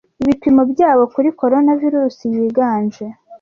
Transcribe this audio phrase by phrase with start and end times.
[0.21, 3.05] ibipimo Byabo kuri corona virusi yiganje